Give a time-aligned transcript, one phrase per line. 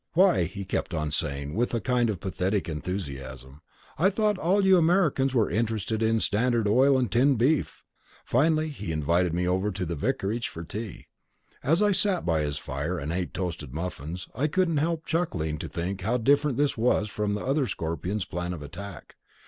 [0.13, 3.61] "Why," he kept on saying, with a kind of pathetic enthusiasm,
[3.99, 7.83] "I thought all you Americans were interested in was Standard Oil and tinned beef."
[8.25, 11.05] Finally he invited me over to the vicarage for tea.
[11.61, 15.67] As I sat by his fire and ate toasted muffins I couldn't help chuckling to
[15.67, 19.17] think how different this was from the other Scorpions' plan of attack.